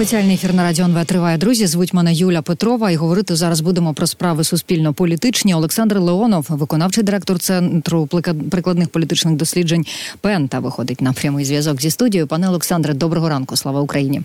[0.00, 1.66] Спеціальний ефір на радіо НВ триває друзі.
[1.66, 5.54] Звуть мене Юля Петрова, і говорити зараз будемо про справи суспільно-політичні.
[5.54, 8.06] Олександр Леонов, виконавчий директор центру
[8.50, 9.86] прикладних політичних досліджень
[10.20, 12.26] Пента, виходить на прямий зв'язок зі студією.
[12.26, 13.56] Пане Олександре, доброго ранку.
[13.56, 14.22] Слава Україні.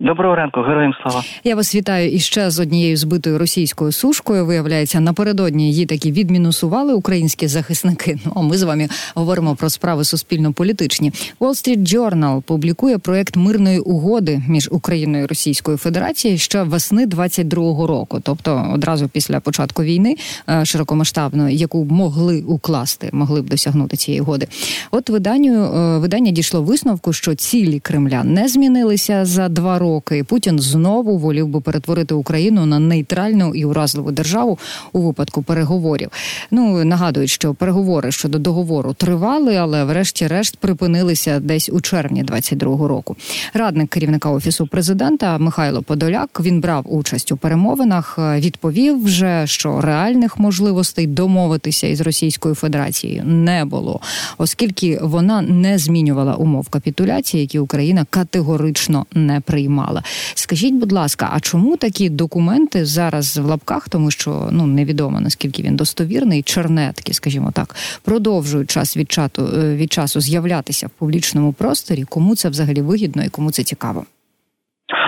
[0.00, 1.24] Доброго ранку, героям слава.
[1.44, 4.46] Я вас вітаю іще з однією збитою російською сушкою.
[4.46, 8.18] Виявляється, напередодні її таки відмінусували українські захисники.
[8.26, 11.12] Ну а ми з вами говоримо про справи суспільно-політичні.
[11.40, 17.86] Wall Street Journal публікує проект мирної угоди між Україною і Російською Федерацією ще весни 22-го
[17.86, 20.16] року, тобто одразу після початку війни
[20.48, 24.46] е, широкомасштабної, яку могли укласти, могли б досягнути цієї угоди.
[24.90, 30.24] От виданню е, видання дійшло висновку, що цілі Кремля не змінилися за два роки роки.
[30.24, 34.58] Путін знову волів би перетворити Україну на нейтральну і уразливу державу
[34.92, 36.10] у випадку переговорів.
[36.50, 43.16] Ну нагадують, що переговори щодо договору тривали, але врешті-решт припинилися десь у червні 22-го року.
[43.54, 48.18] Радник керівника офісу президента Михайло Подоляк він брав участь у перемовинах.
[48.18, 54.00] Відповів вже, що реальних можливостей домовитися із Російською Федерацією не було,
[54.38, 60.00] оскільки вона не змінювала умов капітуляції, які Україна категорично не приймала мала.
[60.34, 65.62] Скажіть, будь ласка, а чому такі документи зараз в лапках, тому що ну невідомо наскільки
[65.62, 67.68] він достовірний, чернетки, скажімо так,
[68.04, 72.04] продовжують час від чату е, від часу з'являтися в публічному просторі?
[72.14, 74.04] Кому це взагалі вигідно і кому це цікаво?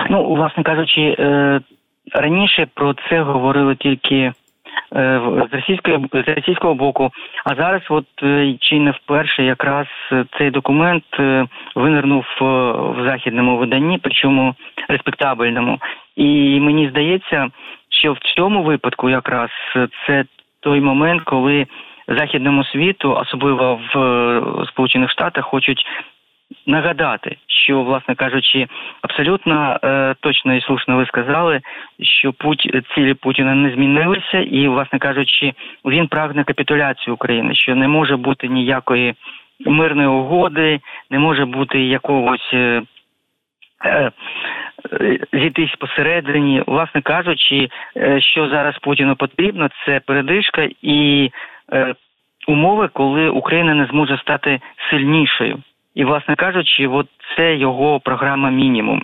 [0.09, 1.61] Ну, власне кажучи, е,
[2.13, 4.33] раніше про це говорили тільки
[4.91, 7.11] з російської з російського боку.
[7.45, 9.87] А зараз, от е, чи не вперше, якраз
[10.37, 14.55] цей документ е, винирнув в західному виданні, причому
[14.87, 15.79] респектабельному.
[16.15, 17.47] І мені здається,
[17.89, 19.49] що в цьому випадку якраз
[20.07, 20.25] це
[20.59, 21.67] той момент, коли
[22.07, 25.85] західному світу, особливо в Сполучених Штатах, хочуть
[26.65, 28.67] нагадати, що, власне кажучи,
[29.01, 31.61] абсолютно е, точно і слушно ви сказали,
[32.01, 35.53] що путь цілі Путіна не змінилися, і, власне кажучи,
[35.85, 39.13] він прагне капітуляцію України, що не може бути ніякої
[39.65, 40.79] мирної угоди,
[41.09, 42.49] не може бути якогось.
[42.53, 42.81] Е,
[43.85, 44.11] е,
[45.33, 51.31] Зійтись посередині, власне кажучи, е, що зараз Путіну потрібно, це передишка і
[51.73, 51.95] е,
[52.47, 54.59] умови, коли Україна не зможе стати
[54.89, 55.63] сильнішою.
[55.95, 57.07] І, власне кажучи, от
[57.37, 59.03] це його програма мінімум,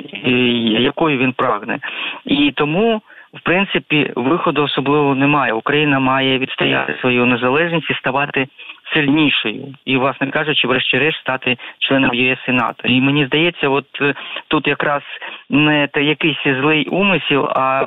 [0.79, 1.79] якою він прагне.
[2.25, 3.01] І тому,
[3.33, 5.53] в принципі, виходу особливо немає.
[5.53, 8.47] Україна має відстояти свою незалежність і ставати
[8.93, 12.87] сильнішою, і, власне кажучи, врешті-решт стати членом ЄС і НАТО.
[12.87, 14.13] І мені здається, от е,
[14.47, 15.01] тут якраз
[15.49, 17.85] не та якийсь злий умисел, а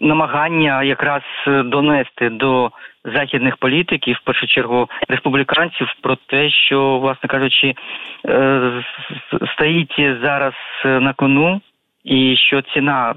[0.00, 2.70] намагання якраз донести до
[3.04, 7.74] західних політиків, в першу чергу республіканців, про те, що, власне кажучи,
[8.28, 8.84] е,
[9.54, 11.60] стоїть зараз на кону,
[12.04, 13.14] і що ціна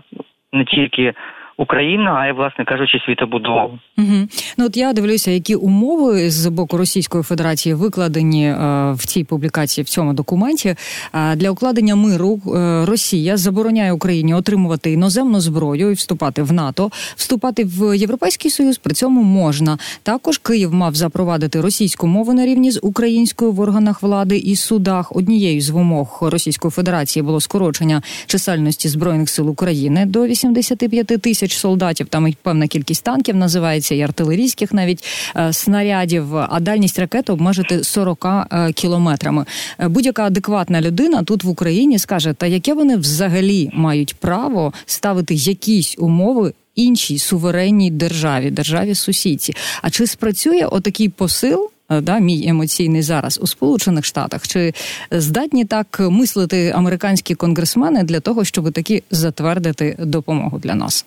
[0.53, 1.13] не тільки
[1.57, 3.79] Україна, а й власне кажучи, світобудову.
[3.97, 4.27] Угу.
[4.57, 8.55] Ну от я дивлюся, які умови з боку Російської Федерації викладені е,
[8.91, 10.75] в цій публікації в цьому документі.
[11.13, 16.89] Е, для укладення миру е, Росія забороняє Україні отримувати іноземну зброю і вступати в НАТО,
[17.15, 18.77] вступати в Європейський Союз.
[18.77, 19.77] При цьому можна.
[20.03, 25.15] Також Київ мав запровадити російську мову на рівні з українською в органах влади і судах.
[25.15, 31.57] Однією з вимог Російської Федерації було скорочення чисельності збройних сил України до 85 тисяч тисяч
[31.57, 32.07] солдатів.
[32.07, 35.03] Там певна кількість танків називається і артилерійських навіть
[35.35, 36.37] е, снарядів.
[36.37, 39.45] А дальність ракети обмежити 40 е, кілометрами.
[39.79, 45.33] Е, будь-яка адекватна людина тут в Україні скаже, та яке вони взагалі мають право ставити
[45.33, 46.53] якісь умови.
[46.75, 49.53] Іншій суверенній державі, державі сусідці.
[49.81, 51.69] А чи спрацює отакий посил
[52.01, 54.47] да, мій емоційний зараз у Сполучених Штатах.
[54.47, 54.73] Чи
[55.11, 61.05] здатні так мислити американські конгресмени для того, щоб таки затвердити допомогу для нас?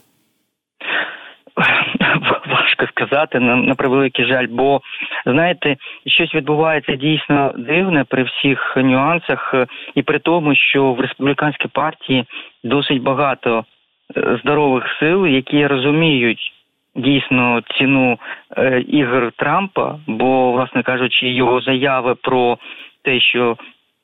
[2.87, 4.81] Сказати на, на превеликий жаль, бо
[5.27, 5.77] знаєте,
[6.07, 9.55] щось відбувається дійсно дивне при всіх нюансах,
[9.95, 12.25] і при тому, що в республіканській партії
[12.65, 13.65] досить багато
[14.16, 16.53] е, здорових сил, які розуміють
[16.97, 18.19] дійсно ціну
[18.57, 22.59] е, ігор Трампа, бо, власне кажучи, його заяви про
[23.03, 23.57] те, що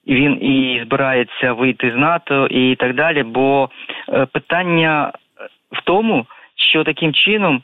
[0.07, 3.23] він і збирається вийти з НАТО і так далі.
[3.23, 3.71] Бо
[4.09, 5.13] е, питання
[5.73, 7.63] в тому що таким чином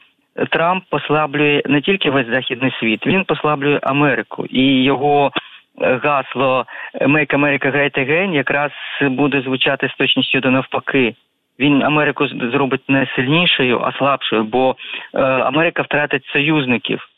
[0.50, 5.32] Трамп послаблює не тільки весь західний світ, він послаблює Америку і його
[5.80, 6.66] е, гасло
[7.00, 8.70] «Make America Great Again» якраз
[9.00, 11.14] буде звучати з точністю до навпаки.
[11.60, 14.76] Він Америку зробить не сильнішою, а слабшою, бо
[15.14, 17.08] е, Америка втратить союзників,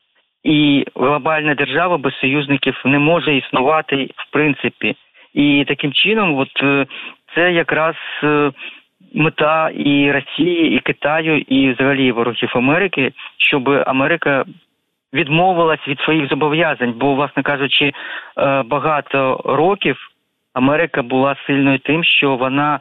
[0.45, 4.97] і глобальна держава без союзників не може існувати в принципі.
[5.35, 6.87] І таким чином, от е,
[7.35, 7.95] це якраз
[9.15, 14.45] мета і Росії, і Китаю, і взагалі ворогів Америки, щоб Америка
[15.15, 17.93] відмовилась від своїх зобов'язань, бо, власне кажучи,
[18.65, 19.97] багато років
[20.55, 22.81] Америка була сильною тим, що вона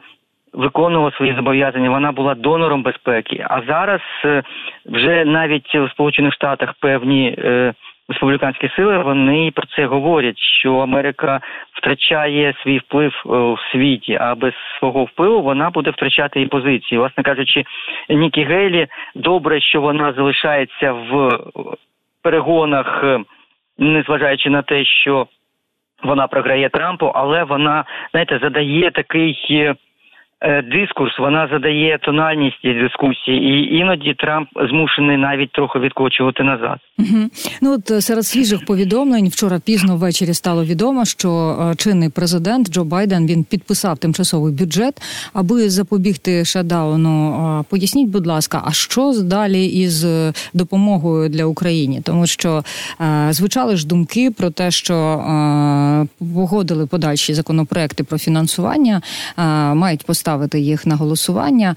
[0.52, 1.90] виконувала свої зобов'язання.
[1.90, 3.46] Вона була донором безпеки.
[3.50, 4.42] А зараз е,
[4.86, 7.74] вже навіть в Сполучених Штатах певні е,
[8.10, 11.40] республіканські сили вони про це говорять, що Америка
[11.72, 16.98] втрачає свій вплив е, у світі, а без свого впливу вона буде втрачати і позиції.
[16.98, 17.64] Власне кажучи,
[18.08, 21.38] Нікі Гейлі добре, що вона залишається в
[22.22, 23.04] перегонах,
[23.78, 25.26] незважаючи на те, що
[26.02, 29.74] вона програє Трампу, але вона знаєте задає такий.
[30.42, 36.78] Е, дискурс, вона задає тональність дискусії, і іноді Трамп змушений навіть трохи відкочувати назад.
[36.98, 37.30] Угу.
[37.62, 41.30] Ну от е, серед свіжих повідомлень вчора пізно ввечері стало відомо, що
[41.72, 44.94] е, чинний президент Джо Байден він підписав тимчасовий бюджет,
[45.32, 47.64] аби запобігти шадауну.
[47.70, 50.06] Поясніть, будь ласка, а що далі із
[50.54, 52.02] допомогою для України?
[52.04, 52.62] Тому що
[53.30, 54.94] звучали ж думки про те, що
[56.34, 59.00] погодили подальші законопроекти про фінансування,
[59.74, 61.74] мають поставити ставити їх на голосування,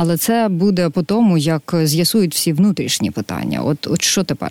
[0.00, 3.58] але це буде по тому, як з'ясують всі внутрішні питання.
[3.70, 4.50] От, от що тепер?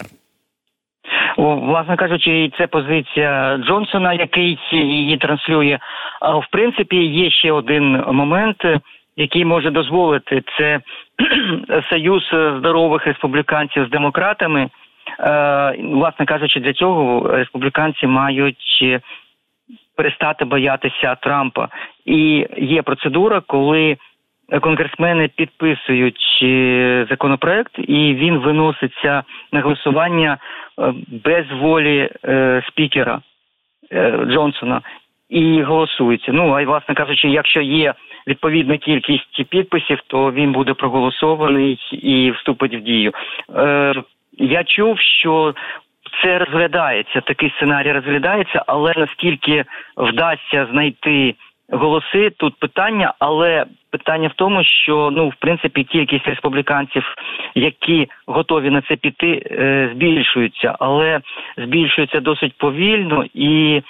[1.38, 5.80] Власне кажучи, це позиція Джонсона, який її транслює.
[6.22, 8.58] А в принципі, є ще один момент,
[9.16, 10.80] який може дозволити це
[11.90, 12.24] союз
[12.60, 14.70] здорових республіканців з демократами.
[15.80, 18.84] Власне кажучи, для цього республіканці мають
[19.96, 21.68] перестати боятися Трампа.
[22.06, 23.98] І є процедура, коли
[24.60, 30.38] конгресмени підписують е, законопроект, і він виноситься на голосування
[30.80, 30.94] е,
[31.26, 33.22] без волі е, спікера
[34.28, 34.82] Джонсона
[35.30, 36.32] і голосується.
[36.32, 37.94] Ну а й власне кажучи, якщо є
[38.28, 43.12] відповідна кількість підписів, то він буде проголосований і вступить в дію.
[44.38, 45.54] Я чув, що
[46.24, 49.66] це розглядається, такий сценарій розглядається, але наскільки
[49.98, 51.36] вдасться знайти
[51.72, 57.04] голоси, тут питання, але питання в тому, що ну в принципі кількість республіканців,
[57.56, 61.20] які готові на це піти, е, збільшується, але
[61.58, 63.82] збільшується досить повільно і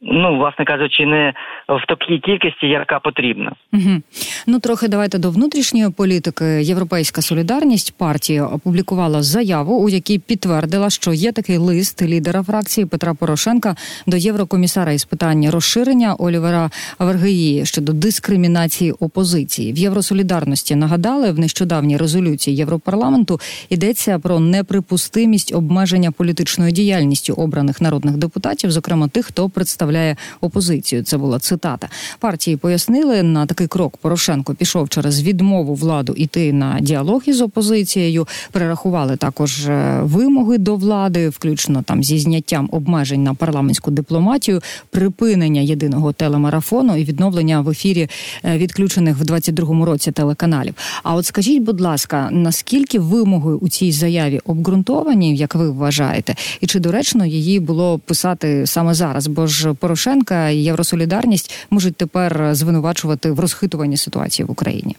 [0.00, 1.32] ну, власне кажучи, не
[1.68, 3.52] в такій кількості, яка потрібна.
[3.72, 4.02] Угу.
[4.46, 6.44] Ну трохи давайте до внутрішньої політики.
[6.44, 13.14] Європейська солідарність партія опублікувала заяву, у якій підтвердила, що є такий лист лідера фракції Петра
[13.14, 20.74] Порошенка до єврокомісара із питань розширення Олівера Вергеї щодо дискримінації опозиції в Євросолідарності.
[20.74, 23.40] Нагадали в нещодавній резолюції Європарламенту
[23.70, 31.02] йдеться про неприпустимість обмеження політичною діяльністю обраних народних депутатів, зокрема тих, хто представляє представляє опозицію.
[31.02, 31.88] Це була цитата.
[32.18, 33.96] Партії пояснили на такий крок.
[33.96, 38.28] Порошенко пішов через відмову владу іти на діалог із опозицією.
[38.52, 45.60] Перерахували також е, вимоги до влади, включно там зі зняттям обмежень на парламентську дипломатію, припинення
[45.60, 48.08] єдиного телемарафону і відновлення в ефірі
[48.44, 50.74] е, відключених в 22-му році телеканалів.
[51.02, 56.66] А от скажіть, будь ласка, наскільки вимоги у цій заяві обґрунтовані, як ви вважаєте, і
[56.66, 59.26] чи доречно її було писати саме зараз?
[59.26, 64.96] Бо ж Порошенка і Євросолідарність можуть тепер звинувачувати в розхитуванні ситуації в Україні?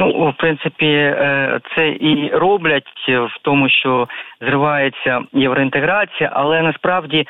[0.00, 4.08] Ну, в принципі, е, це і роблять в тому, що
[4.40, 7.26] зривається євроінтеграція, але насправді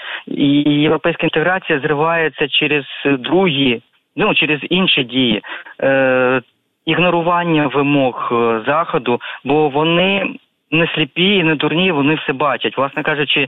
[0.67, 3.83] європейська інтеграція зривається через другі,
[4.17, 5.43] ну через інші дії,
[5.83, 6.43] е,
[6.87, 10.35] ігнорування вимог е, заходу, бо вони
[10.71, 12.77] не сліпі і не дурні, вони все бачать.
[12.77, 13.47] Власне кажучи,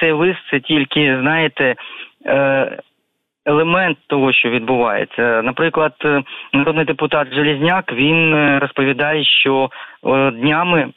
[0.00, 1.74] цей лист це тільки знаєте
[3.46, 5.42] елемент того, що відбувається.
[5.42, 9.70] Наприклад, е, народний депутат Желізняк він е, розповідає, що
[10.32, 10.92] днями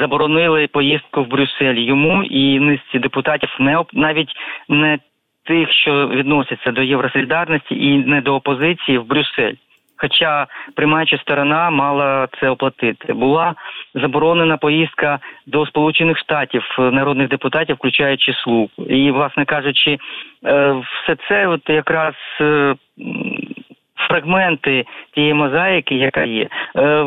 [0.00, 4.32] заборонили поїздку в Брюссель йому і низці депутатів не навіть
[4.68, 4.98] не
[5.44, 9.54] тих, що відносяться до євросолідарності і не до опозиції в Брюссель.
[9.96, 13.12] Хоча приймаюча сторона мала це оплатити.
[13.12, 13.54] Була
[13.94, 18.68] заборонена поїздка до Сполучених Штатів народних депутатів, включаючи слуг.
[18.88, 19.98] І, власне кажучи,
[20.46, 22.74] е, все це от якраз е,
[24.08, 24.84] фрагменти
[25.14, 27.02] тієї мозаїки, яка є, е,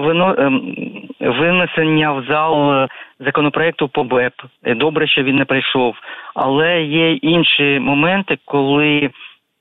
[1.19, 2.87] винесення в зал
[3.19, 4.33] законопроекту по БЕП.
[4.63, 5.95] Добре, що він не прийшов,
[6.35, 9.09] але є інші моменти, коли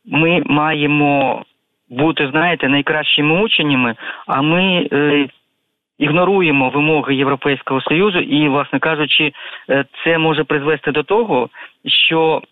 [0.07, 1.43] ми маємо
[1.89, 3.95] бути, знаєте, найкращими ученями,
[4.27, 5.29] а ми е,
[5.99, 9.33] ігноруємо вимоги Європейського союзу, і, власне кажучи,
[9.71, 11.49] е, це може призвести до того,
[11.87, 12.43] що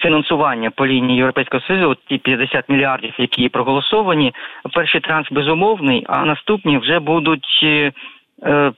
[0.00, 4.34] фінансування по лінії Європейського Союзу, ті 50 мільярдів, які проголосовані,
[4.72, 7.92] перший транш безумовний, а наступні вже будуть е,
[8.42, 8.72] е,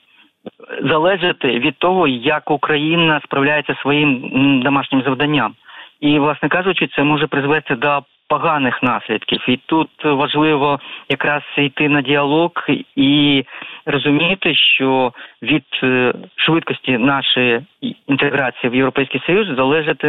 [0.82, 5.54] залежати від того, як Україна справляється своїм домашнім завданням.
[6.00, 9.44] І, власне кажучи, це може призвести до поганих наслідків.
[9.48, 12.50] І тут важливо якраз йти на діалог
[12.96, 13.44] і
[13.86, 17.60] розуміти, що від е, швидкості нашої
[18.06, 20.04] інтеграції в Європейський Союз залежить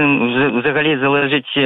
[0.53, 1.59] взагалі залежить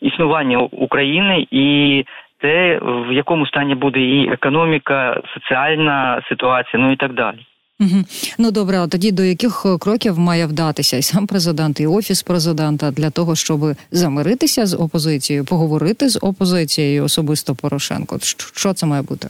[0.00, 2.04] існування України і.
[2.40, 7.38] Те, в якому стані буде і економіка, соціальна ситуація, ну і так далі.
[7.80, 7.98] Угу.
[8.38, 12.22] Ну добре, а тоді до яких е, кроків має вдатися і сам президент, і офіс
[12.22, 18.16] президента для того, щоб замиритися з опозицією, поговорити з опозицією особисто Порошенко?
[18.62, 19.28] Що це має бути?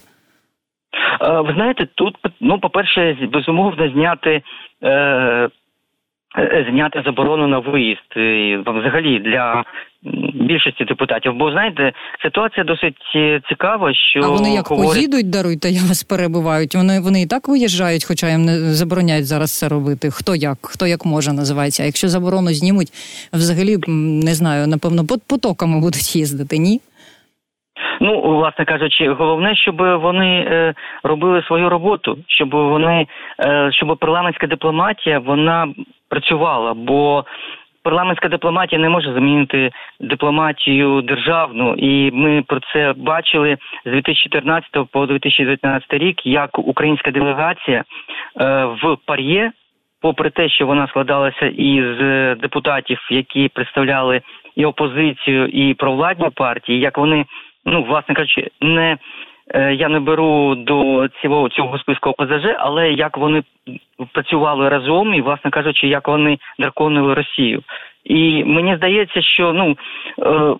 [1.21, 4.43] Е, ви знаєте, тут ну, по перше, безумовно зняти.
[4.83, 5.49] Е,
[6.71, 8.11] Зняти заборону на виїзд
[8.67, 9.65] взагалі для
[10.35, 11.35] більшості депутатів.
[11.35, 11.93] Бо знаєте,
[12.23, 12.97] ситуація досить
[13.49, 13.95] цікава.
[13.95, 14.95] Що а вони як говорять...
[14.95, 16.75] поїдуть, даруйте, я вас перебувають.
[16.75, 20.11] Вони вони і так виїжджають, хоча їм не забороняють зараз це робити.
[20.11, 21.83] Хто як, хто як може називається.
[21.83, 22.89] А якщо заборону знімуть,
[23.33, 23.77] взагалі
[24.25, 26.81] не знаю, напевно, потоками будуть їздити, ні.
[28.01, 33.07] Ну, власне кажучи, головне, щоб вони е, робили свою роботу, щоб вони
[33.41, 35.69] е, щоб парламентська дипломатія вона
[36.09, 37.25] працювала, бо
[37.83, 45.07] парламентська дипломатія не може замінити дипломатію державну, і ми про це бачили з 2014 по
[45.07, 47.85] 2019 рік, як українська делегація
[48.41, 49.53] е, в Пар'є,
[50.01, 51.99] попри те, що вона складалася із
[52.39, 54.21] депутатів, які представляли
[54.57, 57.25] і опозицію, і провладні партії, як вони
[57.69, 58.99] ну власне кажучи, не е,
[59.55, 63.43] я не беру до цього цього списку ОПЗЖ, але як вони
[64.13, 67.63] працювали разом, і, власне кажучи, як вони драконили Росію.
[68.05, 69.77] І мені здається, що ну.
[70.23, 70.57] Е,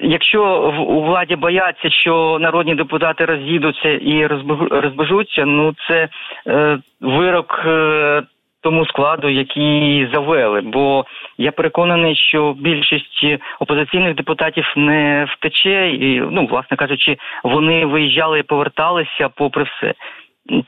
[0.00, 4.26] Якщо у владі бояться, що народні депутати роз'їдуться і
[4.70, 6.08] розбежуться, ну це
[6.46, 8.22] е, вирок е,
[8.66, 10.60] тому складу, який завели.
[10.60, 11.04] Бо
[11.38, 13.24] я переконаний, що більшість
[13.60, 19.94] опозиційних депутатів не втече, і ну, власне кажучи, вони виїжджали і поверталися попри все.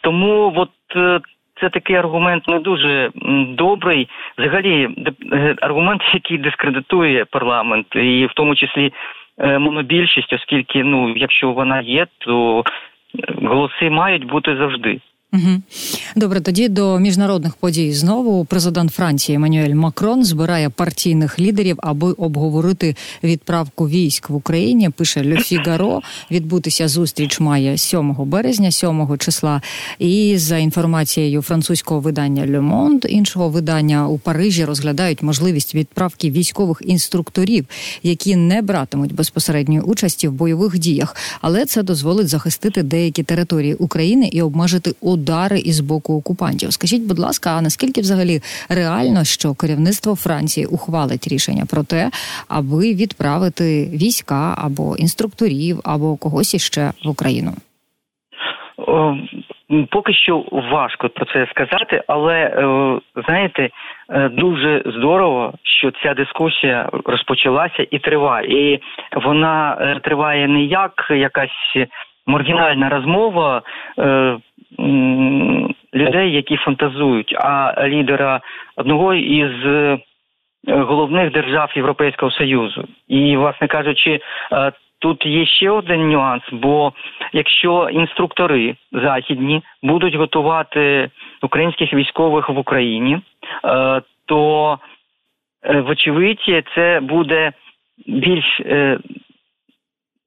[0.00, 0.70] Тому от.
[0.96, 1.20] Е,
[1.60, 3.10] це такий аргумент не дуже
[3.48, 4.08] добрий.
[4.38, 4.88] Взагалі,
[5.32, 8.92] е, аргумент, який дискредитує парламент, і в тому числі
[9.38, 12.64] е, монобільшість, оскільки ну, якщо вона є, то
[13.42, 15.00] голоси мають бути завжди.
[15.32, 15.62] Угу.
[16.16, 22.96] Добре, тоді до міжнародних подій знову президент Франції Еммануель Макрон збирає партійних лідерів, аби обговорити
[23.22, 24.90] відправку військ в Україні.
[24.90, 26.00] Пише Ле Фігаро.
[26.30, 29.62] Відбутися зустріч має 7 березня, 7 числа.
[29.98, 36.82] І за інформацією французького видання Le Monde, іншого видання у Парижі розглядають можливість відправки військових
[36.84, 37.66] інструкторів,
[38.02, 44.28] які не братимуть безпосередньої участі в бойових діях, але це дозволить захистити деякі території України
[44.32, 46.72] і обмежити удари із боку окупантів.
[46.72, 52.10] Скажіть, будь ласка, а наскільки взагалі реально, що керівництво Франції ухвалить рішення про те,
[52.48, 53.64] аби відправити
[54.02, 57.52] війська або інструкторів, або когось іще в Україну?
[59.90, 62.62] Поки що важко про це сказати, але е,
[63.26, 63.62] знаєте,
[64.10, 68.72] е, дуже здорово, що ця дискусія розпочалася і триває.
[68.72, 68.80] І
[69.24, 71.76] вона е, триває не як якась
[72.26, 73.62] маргінальна розмова
[75.94, 78.40] людей, які фантазують, а лідера
[78.76, 79.98] одного із е,
[80.66, 82.84] головних держав Європейського союзу.
[83.08, 84.20] І, власне кажучи,
[84.52, 86.42] е, тут є ще один нюанс.
[86.52, 86.92] Бо
[87.32, 91.10] якщо інструктори західні будуть готувати
[91.42, 93.18] українських військових в Україні,
[93.64, 94.78] е, то
[95.64, 97.52] вочевидь це буде
[98.06, 98.60] більш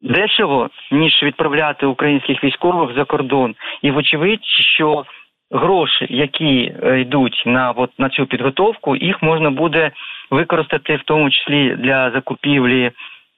[0.01, 5.05] дешево ніж відправляти українських військових за кордон, і вочевидь, що
[5.51, 9.91] гроші, які е, йдуть на от на цю підготовку, їх можна буде
[10.31, 12.91] використати в тому числі для закупівлі.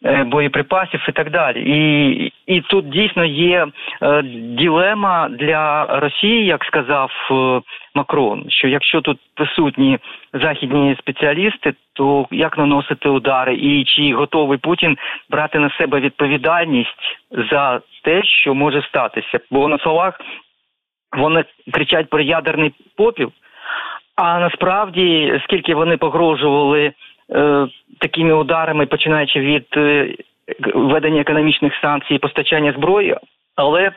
[0.06, 3.68] Е, боєприпасів і так далі, і і тут дійсно є
[4.02, 4.22] е,
[4.58, 7.62] ділема для Росії, як сказав е,
[7.96, 8.46] Макрон.
[8.50, 10.00] Що якщо тут присутні
[10.34, 14.98] західні спеціалісти, то як наносити удари, і чи готовий Путін
[15.30, 17.18] брати на себе відповідальність
[17.52, 19.40] за те, що може статися?
[19.52, 20.22] Бо на словах
[21.18, 21.44] вони
[21.74, 23.32] кричать про ядерний попіл.
[24.16, 26.94] А насправді, скільки вони погрожували
[28.00, 30.16] такими ударами, починаючи від е,
[30.74, 33.18] введення економічних санкцій, постачання зброї,
[33.56, 33.92] але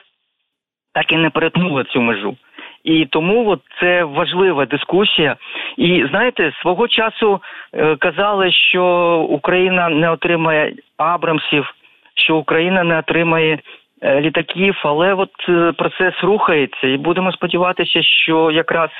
[0.95, 2.37] так і не перетнули цю межу.
[2.85, 5.37] І тому от це важлива дискусія.
[5.76, 7.40] І знаєте, свого часу
[7.75, 8.85] е, казали, що
[9.28, 11.75] Україна не отримає Абрамсів,
[12.14, 13.59] що Україна не отримає.
[14.03, 18.91] Е, літаків, але от е, процес рухається, і будемо сподіватися, що якраз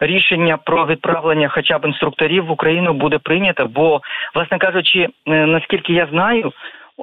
[0.00, 3.66] рішення про відправлення, хоча б інструкторів в Україну буде прийнято.
[3.74, 4.00] Бо,
[4.34, 6.52] власне кажучи, наскільки я знаю,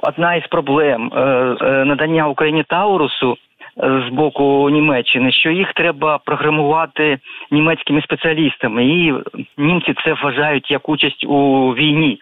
[0.02, 1.10] одна із проблем
[1.60, 3.36] надання Україні Таурусу
[3.76, 7.18] з боку Німеччини, що їх треба програмувати
[7.50, 9.14] німецькими спеціалістами, і
[9.58, 12.18] німці це вважають як участь у війні.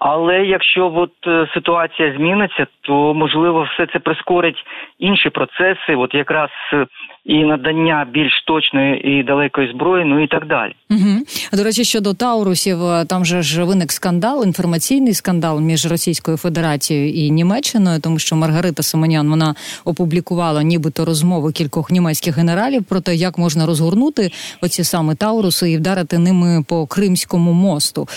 [0.00, 4.56] Але якщо от е, ситуація зміниться, то можливо все це прискорить
[4.98, 6.86] інші процеси, от якраз е,
[7.24, 10.72] і надання більш точної і далекої зброї, ну і так далі.
[10.90, 11.18] Угу.
[11.52, 17.12] До речі, щодо Таурусів, е, там же ж виник скандал, інформаційний скандал між Російською Федерацією
[17.12, 19.54] і Німеччиною, тому що Маргарита Симонян вона
[19.84, 24.30] опублікувала нібито розмови кількох німецьких генералів про те, як можна розгорнути
[24.62, 28.08] оці саме Тауруси і вдарити ними по Кримському мосту.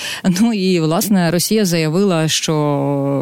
[0.41, 2.55] Ну і власне Росія заявила, що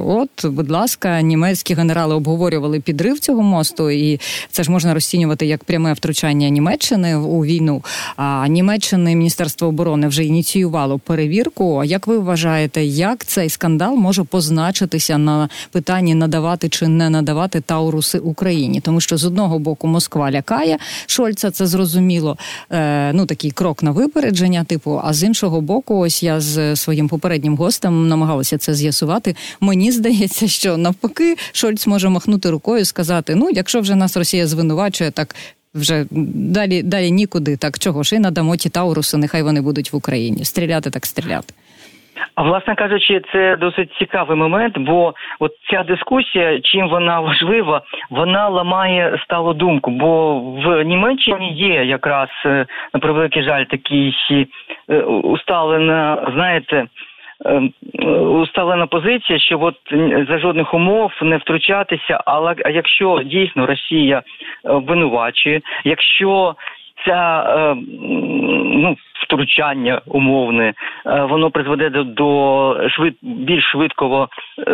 [0.07, 5.63] от, будь ласка, німецькі генерали обговорювали підрив цього мосту, і це ж можна розцінювати як
[5.63, 7.83] пряме втручання Німеччини у війну.
[8.15, 11.83] А Німеччини Міністерство оборони вже ініціювало перевірку.
[11.83, 18.19] Як ви вважаєте, як цей скандал може позначитися на питанні надавати чи не надавати Тауруси
[18.19, 18.81] Україні?
[18.81, 22.37] Тому що з одного боку Москва лякає Шольца, це зрозуміло.
[22.71, 25.01] Е, Ну такий крок на випередження, типу.
[25.03, 29.35] А з іншого боку, ось я з своїм попереднім гостем намагалася це з'ясувати.
[29.61, 34.47] Мені здається, що навпаки Шольц може махнути рукою, і сказати: ну, якщо вже нас Росія
[34.47, 35.35] звинувачує, так
[35.75, 37.57] вже далі далі нікуди.
[37.57, 40.45] Так чого ж і надамо ті Тауруси, нехай вони будуть в Україні.
[40.45, 41.53] Стріляти так стріляти.
[42.35, 48.49] А власне кажучи, це досить цікавий момент, бо от ця дискусія, чим вона важлива, вона
[48.49, 49.91] ламає сталу думку.
[49.91, 54.15] Бо в Німеччині є якраз е, на превеликий жаль такий
[54.89, 56.87] е, усталена, знаєте.
[57.45, 57.73] Ем,
[58.41, 59.75] усталена позиція, що от
[60.29, 62.23] за жодних умов не втручатися.
[62.25, 64.23] Але якщо дійсно Росія е,
[64.63, 66.55] винувачує, якщо
[67.05, 67.85] ця ем,
[68.81, 70.73] ну втручання умовне,
[71.05, 74.29] е, воно призведе до швид більш швидкого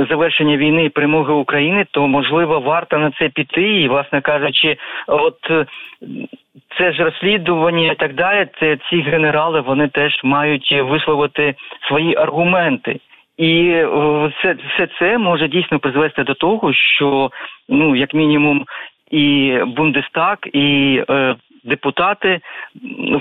[0.10, 4.78] завершення війни і перемоги України, то можливо варто на це піти, і власне кажучи,
[5.08, 5.68] от
[6.78, 8.48] це ж розслідування і так далі.
[8.60, 11.56] Це ці генерали вони теж мають висловити
[11.88, 13.00] свої аргументи.
[13.38, 13.84] І
[14.30, 17.32] все все це може дійсно призвести до того, що
[17.70, 18.66] ну як мінімум
[19.12, 22.40] і Бундестаг, і е, депутати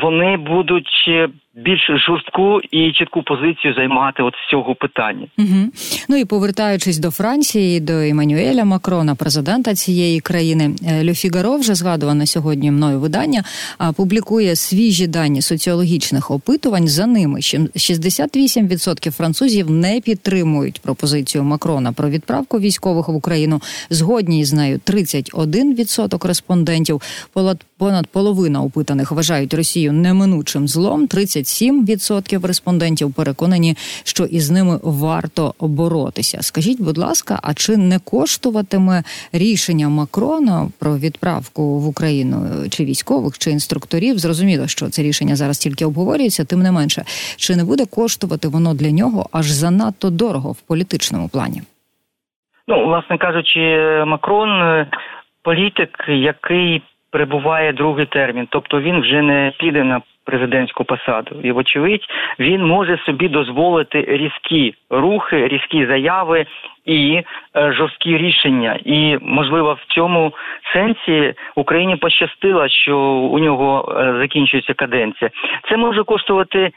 [0.00, 1.08] вони будуть
[1.56, 5.26] більш жорстку і чітку позицію займати от з цього питання.
[5.38, 5.70] Угу.
[6.08, 12.26] Ну і повертаючись до Франції, до Еммануеля Макрона, президента цієї країни, е, Фігаро, вже згадуване
[12.26, 13.44] сьогодні мною видання,
[13.96, 16.88] публікує свіжі дані соціологічних опитувань.
[16.88, 23.60] За ними 68% французів не підтримують пропозицію Макрона про відправку військових в Україну.
[23.90, 27.02] Згодні з нею 31% респондентів.
[27.78, 31.06] Понад половина опитаних вважають Росію неминучим злом.
[31.46, 36.42] 37% респондентів переконані, що із ними варто боротися.
[36.42, 43.38] Скажіть, будь ласка, а чи не коштуватиме рішення Макрона про відправку в Україну чи військових,
[43.38, 44.18] чи інструкторів?
[44.18, 47.02] Зрозуміло, що це рішення зараз тільки обговорюється, тим не менше,
[47.36, 51.62] чи не буде коштувати воно для нього аж занадто дорого в політичному плані?
[52.68, 53.60] Ну, власне кажучи,
[54.06, 54.90] Макрон е,
[55.42, 56.82] політик, який
[57.16, 62.04] перебуває другий термін, тобто він вже не піде на президентську посаду, і вочевидь
[62.38, 66.46] він може собі дозволити різкі рухи, різкі заяви
[66.84, 67.22] і
[67.56, 68.78] е, жорсткі рішення.
[68.84, 70.32] І можливо в цьому
[70.72, 72.98] сенсі Україні пощастило, що
[73.32, 75.30] у нього е, закінчується каденція.
[75.70, 76.70] Це може коштувати.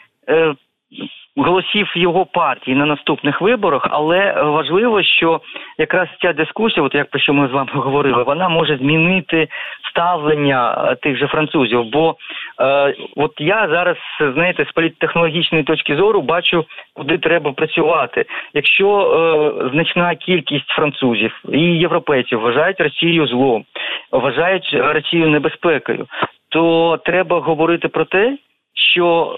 [1.35, 5.41] Голосів його партії на наступних виборах, але важливо, що
[5.77, 9.47] якраз ця дискусія, от як про що ми з вами говорили, вона може змінити
[9.89, 11.83] ставлення е, тих же французів.
[11.83, 12.15] Бо
[12.61, 13.97] е, от я зараз
[14.33, 18.25] знаєте з політтехнологічної точки зору бачу, куди треба працювати.
[18.53, 23.63] Якщо е, значна кількість французів і європейців вважають Росію злом,
[24.11, 26.07] вважають Росію небезпекою,
[26.49, 28.37] то треба говорити про те,
[28.93, 29.35] що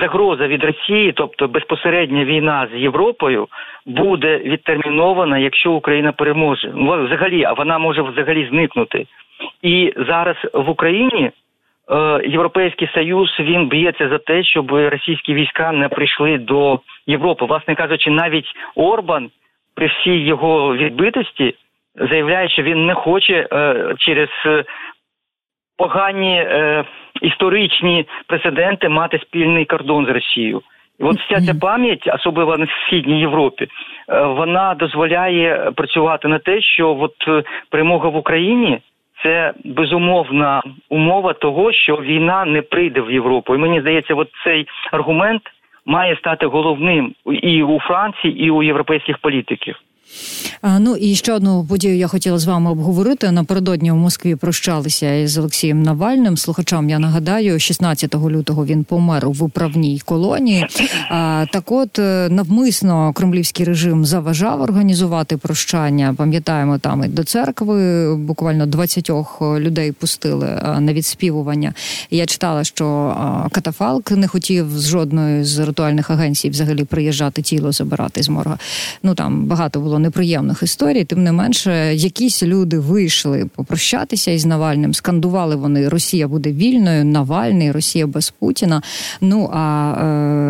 [0.00, 3.48] загроза від Росії, тобто безпосередня війна з Європою,
[3.86, 6.72] буде відтермінована, якщо Україна переможе.
[6.74, 9.06] Ну, взагалі, а вона може взагалі зникнути.
[9.62, 11.30] І зараз в Україні.
[11.90, 17.44] Е, Європейський союз він б'ється за те, щоб російські війська не прийшли до Європи.
[17.44, 19.30] Власне кажучи, навіть Орбан
[19.74, 21.54] при всій його відбитості
[22.10, 24.28] заявляє, що він не хоче е, через
[25.76, 26.84] погані е,
[27.22, 30.62] історичні прецеденти мати спільний кордон з Росією.
[31.00, 33.68] І От вся ця пам'ять, особливо на східній Європі,
[34.08, 38.80] е, вона дозволяє працювати на те, що от е, перемога в Україні
[39.22, 43.54] це безумовна умова того, що війна не прийде в Європу.
[43.54, 45.42] І мені здається, от цей аргумент
[45.86, 49.76] має стати головним і у Франції, і у європейських політиків.
[50.78, 53.30] Ну і ще одну подію я хотіла з вами обговорити.
[53.30, 56.36] Напередодні в Москві прощалися із Олексієм Навальним.
[56.36, 60.66] Слухачам я нагадаю, 16 лютого він помер в управній колонії.
[61.52, 66.14] Так, от е, навмисно кремлівський режим заважав організувати прощання.
[66.16, 70.46] Пам'ятаємо, там і до церкви буквально 20 людей пустили
[70.80, 71.74] на відспівування.
[72.10, 73.16] Я читала, що
[73.52, 78.58] Катафалк не хотів з жодної з ритуальних агенцій взагалі приїжджати тіло забирати з морга.
[79.02, 81.04] Ну там багато було неприємних історій.
[81.04, 84.94] Тим не менше, якісь люди вийшли попрощатися із Навальним.
[84.94, 88.82] Скандували вони Росія буде вільною, Навальний, Росія без Путіна.
[89.20, 89.92] Ну а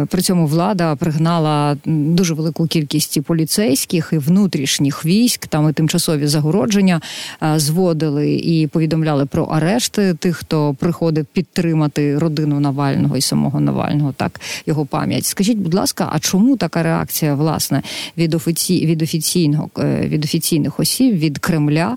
[0.02, 5.46] е, при цьому влада пригнала дуже велику кількість поліцейських і внутрішніх військ.
[5.46, 7.00] Там і тимчасові загородження
[7.42, 14.14] е, зводили і повідомляли про арешти тих, хто приходив підтримати родину Навального і самого Навального.
[14.16, 15.24] Так його пам'ять.
[15.24, 17.82] Скажіть, будь ласка, а чому така реакція власне
[18.18, 21.96] від офіці від офіційних офіційного е, від офіційних осіб від Кремля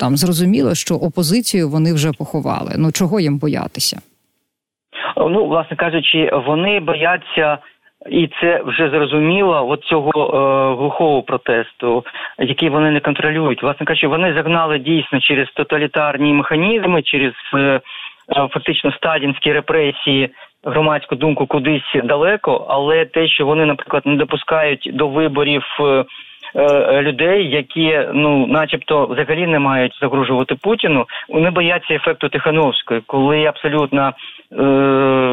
[0.00, 2.72] там зрозуміло, що опозицію вони вже поховали.
[2.78, 3.96] Ну чого їм боятися?
[5.16, 7.58] Ну, власне кажучи, вони бояться.
[8.10, 12.04] І це вже зрозуміло от цього е, глухого протесту,
[12.38, 13.62] який вони не контролюють.
[13.62, 17.80] Власне кажучи, вони загнали дійсно через тоталітарні механізми, через е, е
[18.28, 20.30] фактично стадінські репресії
[20.66, 25.64] громадську думку кудись далеко, але те, що вони, наприклад, не допускають до виборів.
[25.80, 26.04] Е,
[26.54, 33.44] е, людей, які ну, начебто, взагалі не мають загрожувати Путіну, вони бояться ефекту Тихановської, коли
[33.44, 34.12] абсолютно
[34.52, 34.64] е,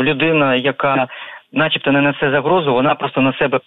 [0.04, 1.08] людина, яка,
[1.54, 3.60] начебто, не несе загрозу, вона просто на себе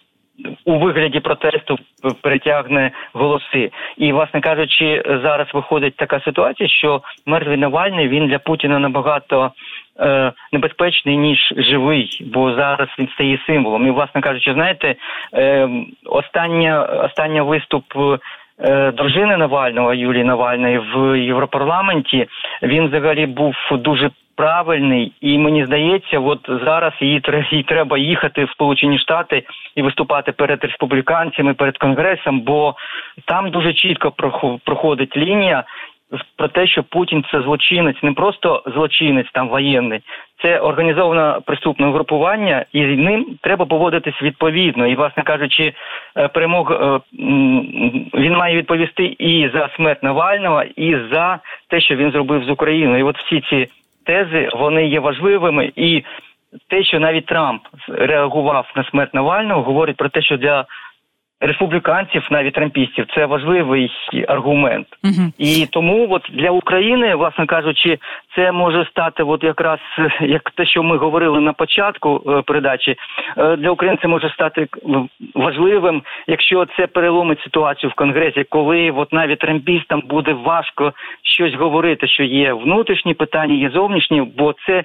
[0.64, 1.79] у вигляді протесту
[2.22, 3.70] перетягне голоси.
[3.96, 9.52] І, власне кажучи, зараз виходить така ситуація, що мертвий Навальний він для Путіна набагато
[10.00, 13.87] е, небезпечний ніж живий, бо зараз він стає символом.
[13.87, 14.94] І, власне кажучи, знаєте,
[15.35, 15.68] е,
[16.04, 17.85] остання остання виступ.
[18.61, 22.26] Е, дружини Навального Юлії Навальної в Європарламенті
[22.62, 28.50] він взагалі був дуже правильний, і мені здається, от зараз їй їй треба їхати в
[28.50, 29.42] Сполучені Штати
[29.74, 32.74] і виступати перед республіканцями, перед конгресом, бо
[33.24, 34.12] там дуже чітко
[34.64, 35.64] проходить лінія.
[36.37, 40.01] Про те, що Путін це злочинець, не просто злочинець там воєнний,
[40.42, 44.87] це організоване преступне групування, і ним треба поводитись відповідно.
[44.87, 45.73] І, власне кажучи,
[46.16, 47.01] е, перемог е,
[48.14, 51.38] він має відповісти і за смерть Навального, і за
[51.69, 52.99] те, що він зробив з Україною.
[52.99, 53.66] І от всі ці
[54.05, 56.05] тези вони є важливими, і
[56.69, 60.64] те, що навіть Трамп реагував на смерть Навального, говорить про те, що для
[61.40, 63.90] республіканців, навіть трампістів, це важливий
[64.29, 67.99] аргумент, uh і тому, от для України, власне кажучи,
[68.37, 69.79] це може стати, от якраз
[70.20, 72.96] як те, що ми говорили на початку е, передачі,
[73.37, 74.66] е, для України це може стати
[75.35, 82.09] важливим, якщо це переломить ситуацію в конгресі, коли от навіть трампістам буде важко щось говорити,
[82.09, 84.85] що є внутрішні питання, є зовнішні, бо це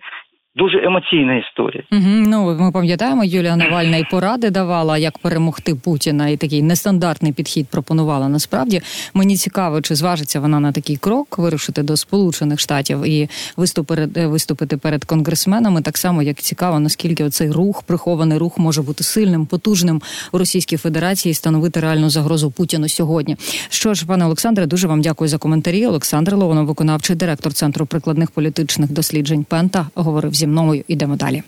[0.56, 1.84] Дуже емоційна історія.
[1.92, 7.34] Угу, Ну ми пам'ятаємо, Юлія Навальна і поради давала, як перемогти Путіна, і такий нестандартний
[7.34, 8.30] підхід пропонувала.
[8.30, 8.82] Насправді
[9.14, 14.28] мені цікаво, чи зважиться вона на такий крок вирушити до Сполучених Штатів і виступити, е,
[14.28, 15.82] виступити перед конгресменами.
[15.82, 20.78] Так само як цікаво, наскільки цей рух, прихований рух, може бути сильним, потужним у Російській
[20.78, 23.38] Федерації становити реальну загрозу Путіну сьогодні.
[23.70, 25.88] Що ж, пане Олександре, дуже вам дякую за коментарі.
[25.88, 30.84] Олександр Лованов, виконавчий директор центру прикладних політичних досліджень Пента, говорив зі мною.
[30.88, 31.44] Ідемо далі.